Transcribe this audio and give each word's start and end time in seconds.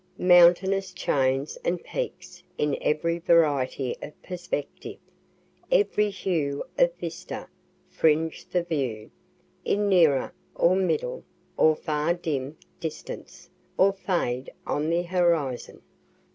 Mountainous 0.17 0.93
chains 0.93 1.59
and 1.63 1.83
peaks 1.83 2.41
in 2.57 2.75
every 2.81 3.19
variety 3.19 3.95
of 4.01 4.19
perspective, 4.23 4.97
every 5.71 6.09
hue 6.09 6.63
of 6.75 6.91
vista, 6.95 7.47
fringe 7.87 8.45
the 8.47 8.63
view, 8.63 9.11
in 9.63 9.87
nearer, 9.87 10.33
or 10.55 10.75
middle, 10.75 11.23
or 11.55 11.75
far 11.75 12.15
dim 12.15 12.57
distance, 12.79 13.47
or 13.77 13.93
fade 13.93 14.51
on 14.65 14.89
the 14.89 15.03
horizon. 15.03 15.83